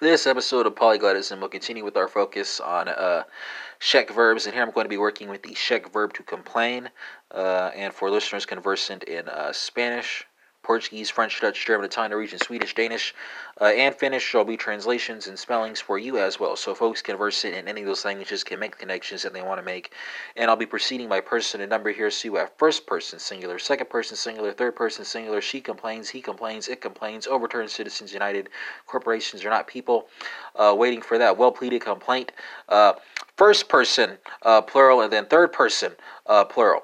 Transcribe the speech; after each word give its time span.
This 0.00 0.26
episode 0.26 0.66
of 0.66 0.74
Polyglotism 0.76 1.42
will 1.42 1.50
continue 1.50 1.84
with 1.84 1.94
our 1.94 2.08
focus 2.08 2.58
on 2.58 2.88
uh, 2.88 3.24
Czech 3.80 4.10
verbs, 4.10 4.46
and 4.46 4.54
here 4.54 4.62
I'm 4.62 4.70
going 4.70 4.86
to 4.86 4.88
be 4.88 4.96
working 4.96 5.28
with 5.28 5.42
the 5.42 5.52
Czech 5.52 5.92
verb 5.92 6.14
to 6.14 6.22
complain. 6.22 6.88
Uh, 7.30 7.70
and 7.74 7.92
for 7.92 8.10
listeners 8.10 8.46
conversant 8.46 9.04
in 9.04 9.28
uh, 9.28 9.52
Spanish, 9.52 10.26
Portuguese, 10.62 11.10
French, 11.10 11.40
Dutch, 11.40 11.66
German, 11.66 11.86
Italian, 11.86 12.10
Norwegian, 12.10 12.38
Swedish, 12.38 12.74
Danish, 12.74 13.14
uh, 13.60 13.64
and 13.64 13.94
Finnish 13.94 14.22
shall 14.22 14.44
be 14.44 14.56
translations 14.56 15.26
and 15.26 15.38
spellings 15.38 15.80
for 15.80 15.98
you 15.98 16.18
as 16.18 16.38
well. 16.38 16.54
So 16.54 16.74
folks 16.74 17.02
conversant 17.02 17.54
in 17.54 17.66
any 17.66 17.80
of 17.80 17.86
those 17.86 18.04
languages 18.04 18.44
can 18.44 18.60
make 18.60 18.72
the 18.72 18.78
connections 18.78 19.22
that 19.22 19.32
they 19.32 19.42
want 19.42 19.58
to 19.58 19.64
make. 19.64 19.92
And 20.36 20.50
I'll 20.50 20.56
be 20.56 20.66
proceeding 20.66 21.08
by 21.08 21.20
person 21.20 21.60
and 21.60 21.70
number 21.70 21.90
here. 21.92 22.10
So 22.10 22.28
you 22.28 22.36
have 22.36 22.52
first 22.58 22.86
person 22.86 23.18
singular, 23.18 23.58
second 23.58 23.88
person 23.88 24.16
singular, 24.16 24.52
third 24.52 24.76
person 24.76 25.04
singular. 25.04 25.40
She 25.40 25.60
complains, 25.60 26.08
he 26.10 26.20
complains, 26.20 26.68
it 26.68 26.80
complains. 26.80 27.26
Overturned 27.26 27.70
Citizens 27.70 28.12
United. 28.12 28.48
Corporations 28.86 29.44
are 29.44 29.50
not 29.50 29.66
people. 29.66 30.08
Uh, 30.54 30.74
waiting 30.76 31.00
for 31.00 31.18
that 31.18 31.36
well 31.36 31.52
pleaded 31.52 31.80
complaint. 31.80 32.32
Uh, 32.68 32.92
first 33.36 33.68
person 33.68 34.18
uh, 34.42 34.60
plural, 34.60 35.00
and 35.00 35.12
then 35.12 35.26
third 35.26 35.52
person 35.52 35.92
uh, 36.26 36.44
plural. 36.44 36.82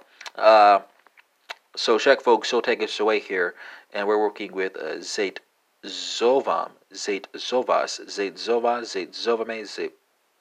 So 1.77 1.99
Czech 1.99 2.23
folks, 2.23 2.51
will 2.53 2.63
take 2.63 2.83
us 2.83 2.99
away 2.99 3.21
here, 3.21 3.55
and 3.93 4.09
we're 4.09 4.19
working 4.19 4.53
with 4.53 4.77
uh, 4.79 4.97
Zait 5.01 5.41
Zovam, 5.85 6.71
zatěžováš, 6.91 8.01
Zait 8.07 8.39
Zova, 8.39 8.83
zatěžováme, 8.83 9.67
Zait 9.67 9.93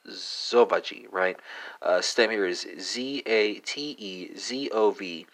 Zovaji, 0.07 1.07
right? 1.11 1.37
Uh, 1.81 1.99
stem 1.99 2.29
here 2.29 2.45
is 2.45 2.65
Z 2.79 3.21
A 3.25 3.59
T 3.59 3.95
E 3.99 4.33
Z 4.37 4.69
O 4.71 4.91
V. 4.91 5.25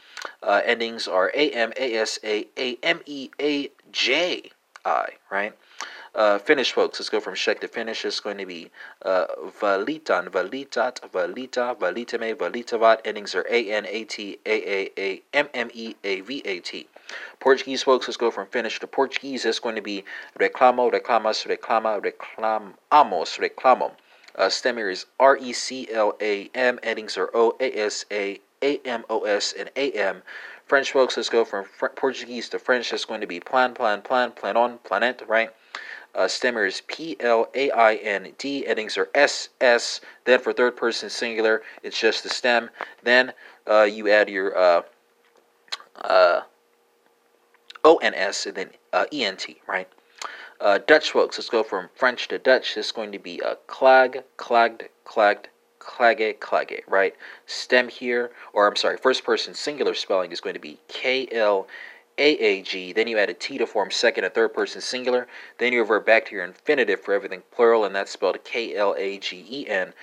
Uh, 0.41 0.61
endings 0.65 1.07
are 1.07 1.31
A 1.35 1.51
M 1.51 1.71
A 1.77 1.95
S 1.95 2.17
A 2.23 2.47
A 2.57 2.77
M 2.81 3.01
E 3.05 3.29
A 3.39 3.69
J 3.91 4.49
I, 4.83 5.07
right? 5.29 5.53
Uh, 6.13 6.37
Finnish 6.37 6.73
folks, 6.73 6.99
let's 6.99 7.09
go 7.09 7.21
from 7.21 7.35
Czech 7.35 7.61
to 7.61 7.69
Finnish. 7.69 8.03
It's 8.03 8.19
going 8.19 8.37
to 8.37 8.45
be 8.45 8.69
uh, 9.03 9.27
Valitan, 9.61 10.27
Valitat, 10.27 10.99
valittaa, 11.09 11.77
valitamme, 11.77 12.35
valittavat. 12.35 12.99
Endings 13.05 13.33
are 13.33 13.45
A 13.49 13.71
N 13.71 13.85
A 13.85 14.03
T 14.03 14.37
A 14.45 14.69
A 14.69 14.91
A 14.97 15.21
M 15.33 15.47
M 15.53 15.71
E 15.73 15.95
A 16.03 16.19
V 16.19 16.41
A 16.43 16.59
T. 16.59 16.87
Portuguese 17.39 17.83
folks, 17.83 18.09
let's 18.09 18.17
go 18.17 18.29
from 18.29 18.45
Finnish 18.47 18.81
to 18.81 18.87
Portuguese. 18.87 19.45
It's 19.45 19.59
going 19.59 19.75
to 19.75 19.81
be 19.81 20.03
reclamo, 20.37 20.91
reclamas, 20.91 21.47
reclama, 21.47 22.01
reclamamos, 22.01 23.39
reclamam. 23.39 23.91
Uh, 24.35 24.49
stem 24.49 24.75
here 24.75 24.89
is 24.89 25.05
R 25.17 25.37
E 25.37 25.53
C 25.53 25.87
L 25.93 26.17
A 26.19 26.49
M. 26.53 26.77
Endings 26.83 27.17
are 27.17 27.29
O 27.33 27.55
A 27.61 27.71
S 27.73 28.03
A 28.11 28.37
A 28.61 28.79
M 28.83 29.05
O 29.09 29.21
S 29.21 29.53
and 29.57 29.71
A 29.77 29.91
M. 29.93 30.23
French 30.65 30.91
folks, 30.91 31.15
let's 31.15 31.29
go 31.29 31.45
from 31.45 31.63
Fr- 31.63 31.87
Portuguese 31.87 32.49
to 32.49 32.59
French. 32.59 32.91
It's 32.91 33.05
going 33.05 33.21
to 33.21 33.27
be 33.27 33.39
plan, 33.39 33.73
plan, 33.73 34.01
plan, 34.01 34.31
plan 34.31 34.57
on, 34.57 34.77
planet, 34.79 35.21
right? 35.27 35.51
Uh, 36.13 36.25
stemmer 36.25 36.67
is 36.67 36.81
P 36.87 37.15
L 37.19 37.47
A 37.55 37.71
I 37.71 37.95
N 37.95 38.33
D. 38.37 38.65
Endings 38.67 38.97
are 38.97 39.09
S 39.15 39.49
S. 39.61 40.01
Then 40.25 40.39
for 40.39 40.51
third 40.51 40.75
person 40.75 41.09
singular, 41.09 41.61
it's 41.83 41.99
just 41.99 42.23
the 42.23 42.29
stem. 42.29 42.69
Then 43.03 43.33
uh, 43.65 43.83
you 43.83 44.09
add 44.09 44.29
your 44.29 44.57
uh, 44.57 44.81
uh, 46.03 46.41
O 47.83 47.97
N 47.97 48.13
S 48.13 48.45
and 48.45 48.55
then 48.55 48.69
uh, 48.91 49.05
E 49.11 49.23
N 49.23 49.37
T, 49.37 49.61
right? 49.67 49.87
Uh, 50.59 50.79
Dutch 50.85 51.11
folks, 51.11 51.39
let's 51.39 51.49
go 51.49 51.63
from 51.63 51.89
French 51.95 52.27
to 52.27 52.37
Dutch. 52.37 52.75
This 52.75 52.87
is 52.87 52.91
going 52.91 53.11
to 53.13 53.19
be 53.19 53.39
a 53.39 53.55
klaag, 53.67 54.23
klaagt, 54.37 54.89
klaagt, 55.05 55.45
klagen, 55.79 56.37
klagen, 56.37 56.81
right? 56.87 57.15
Stem 57.47 57.87
here, 57.87 58.29
or 58.53 58.67
I'm 58.67 58.75
sorry, 58.75 58.97
first 58.97 59.23
person 59.23 59.55
singular 59.55 59.95
spelling 59.95 60.31
is 60.31 60.39
going 60.39 60.53
to 60.53 60.59
be 60.59 60.77
K 60.87 61.27
L 61.31 61.67
AAG, 62.17 62.93
then 62.95 63.07
you 63.07 63.17
add 63.17 63.29
a 63.29 63.33
T 63.33 63.57
to 63.57 63.65
form 63.65 63.91
second 63.91 64.23
and 64.23 64.33
third 64.33 64.53
person 64.53 64.81
singular, 64.81 65.27
then 65.57 65.73
you 65.73 65.79
revert 65.79 66.05
back 66.05 66.25
to 66.25 66.35
your 66.35 66.43
infinitive 66.43 67.01
for 67.01 67.13
everything 67.13 67.43
plural, 67.51 67.85
and 67.85 67.95
that's 67.95 68.11
spelled 68.11 68.43
K 68.43 68.75
L 68.75 68.95
A 68.97 69.17
G 69.17 69.45
E 69.49 69.67
N. 69.67 69.93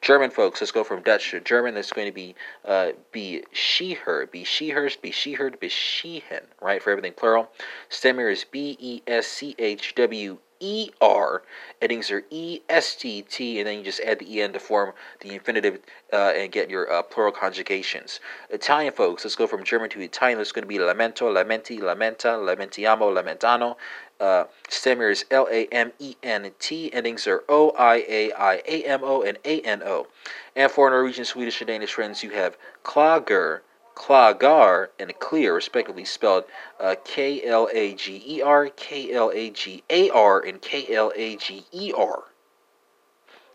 German 0.00 0.30
folks, 0.30 0.60
let's 0.60 0.70
go 0.72 0.82
from 0.82 1.02
Dutch 1.02 1.30
to 1.30 1.40
German. 1.40 1.74
That's 1.74 1.92
going 1.92 2.06
to 2.06 2.12
be 2.12 2.34
uh, 2.64 2.92
beschwere, 3.12 4.30
be 4.30 4.44
she 4.44 4.70
hers, 4.70 4.96
beschwert, 4.96 5.60
be 5.60 5.68
she 5.68 6.24
hen, 6.28 6.42
right? 6.60 6.82
For 6.82 6.90
everything 6.90 7.12
plural. 7.12 7.50
Stem 7.90 8.16
here 8.16 8.30
is 8.30 8.44
B 8.44 8.76
E 8.80 9.02
S 9.06 9.26
C 9.26 9.54
H 9.58 9.94
W 9.96 10.38
E 10.60 10.90
R. 11.02 11.42
Endings 11.82 12.10
are 12.10 12.24
E 12.30 12.60
S 12.70 12.96
T 12.96 13.22
T, 13.22 13.58
and 13.58 13.68
then 13.68 13.78
you 13.78 13.84
just 13.84 14.00
add 14.00 14.18
the 14.18 14.34
E 14.34 14.40
N 14.40 14.54
to 14.54 14.58
form 14.58 14.92
the 15.20 15.34
infinitive 15.34 15.80
uh, 16.12 16.32
and 16.34 16.50
get 16.50 16.70
your 16.70 16.90
uh, 16.90 17.02
plural 17.02 17.32
conjugations. 17.32 18.20
Italian 18.48 18.94
folks, 18.94 19.24
let's 19.24 19.36
go 19.36 19.46
from 19.46 19.64
German 19.64 19.90
to 19.90 20.00
Italian. 20.00 20.40
It's 20.40 20.52
going 20.52 20.62
to 20.62 20.68
be 20.68 20.78
lamento, 20.78 21.30
lamenti, 21.30 21.78
lamenta, 21.78 22.38
lamentiamo, 22.38 23.12
lamentano. 23.12 23.76
Uh, 24.20 24.44
stem 24.68 24.98
here 24.98 25.10
is 25.10 25.24
L 25.30 25.48
A 25.50 25.66
M 25.72 25.92
E 25.98 26.14
N 26.22 26.52
T. 26.58 26.92
Endings 26.92 27.26
are 27.26 27.42
O 27.48 27.70
I 27.70 28.04
A 28.06 28.32
I 28.32 28.62
A 28.66 28.84
M 28.84 29.00
O 29.02 29.22
and 29.22 29.38
A 29.44 29.60
N 29.62 29.82
O. 29.82 30.06
And 30.54 30.70
for 30.70 30.90
Norwegian, 30.90 31.24
Swedish, 31.24 31.60
and 31.62 31.68
Danish 31.68 31.94
friends, 31.94 32.22
you 32.22 32.30
have 32.30 32.58
klager, 32.84 33.60
Klagar 33.94 34.88
and 34.98 35.12
Clear, 35.18 35.54
respectively 35.54 36.04
spelled 36.04 36.44
uh, 36.78 36.96
K 37.04 37.44
L 37.44 37.68
A 37.72 37.94
G 37.94 38.22
E 38.26 38.42
R, 38.42 38.68
K 38.68 39.12
L 39.12 39.30
A 39.34 39.50
G 39.50 39.82
A 39.90 40.10
R, 40.10 40.40
and 40.40 40.60
K 40.60 40.94
L 40.94 41.12
A 41.16 41.36
G 41.36 41.64
E 41.72 41.92
R. 41.96 42.24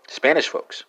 Spanish 0.08 0.48
folks. 0.48 0.84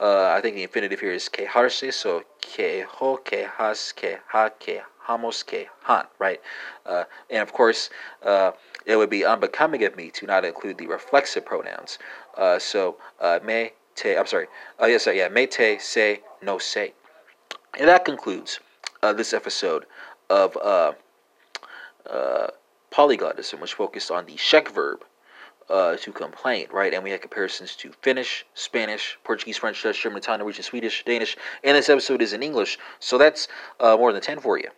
Uh, 0.00 0.26
I 0.36 0.40
think 0.40 0.56
the 0.56 0.62
infinitive 0.64 1.00
here 1.00 1.12
is 1.12 1.28
quejarse, 1.28 1.92
so 1.92 2.24
quejo, 2.42 3.18
quejas, 3.24 3.94
queja, 3.94 4.50
quejamos, 4.60 5.44
quejan, 5.44 6.06
right? 6.18 6.40
Uh, 6.84 7.04
and 7.30 7.42
of 7.42 7.52
course, 7.52 7.90
uh, 8.24 8.52
it 8.86 8.96
would 8.96 9.10
be 9.10 9.24
unbecoming 9.24 9.84
of 9.84 9.96
me 9.96 10.10
to 10.10 10.26
not 10.26 10.44
include 10.44 10.78
the 10.78 10.88
reflexive 10.88 11.44
pronouns. 11.44 11.98
Uh, 12.36 12.58
so, 12.58 12.96
uh, 13.20 13.38
me, 13.44 13.70
te, 13.94 14.16
I'm 14.16 14.26
sorry, 14.26 14.46
uh, 14.82 14.86
yes, 14.86 15.06
yeah, 15.12 15.28
me, 15.28 15.46
te, 15.46 15.78
se, 15.78 16.22
no, 16.42 16.58
se. 16.58 16.92
And 17.78 17.88
that 17.88 18.04
concludes 18.04 18.58
uh, 19.02 19.12
this 19.12 19.32
episode 19.32 19.86
of 20.28 20.56
Polyglotism, 22.90 23.60
which 23.60 23.74
focused 23.74 24.10
on 24.10 24.26
the 24.26 24.34
Czech 24.34 24.68
verb 24.70 25.04
uh, 25.68 25.96
to 25.96 26.12
complain, 26.12 26.66
right? 26.72 26.92
And 26.94 27.02
we 27.02 27.10
had 27.10 27.20
comparisons 27.20 27.76
to 27.76 27.92
Finnish, 28.02 28.46
Spanish, 28.54 29.18
Portuguese, 29.24 29.56
French, 29.56 29.82
Dutch, 29.82 30.02
German, 30.02 30.18
Italian, 30.18 30.40
Norwegian, 30.40 30.64
Swedish, 30.64 31.04
Danish, 31.04 31.36
and 31.62 31.76
this 31.76 31.88
episode 31.88 32.22
is 32.22 32.32
in 32.32 32.42
English, 32.42 32.78
so 32.98 33.18
that's 33.18 33.48
uh, 33.80 33.96
more 33.96 34.12
than 34.12 34.22
10 34.22 34.40
for 34.40 34.58
you. 34.58 34.68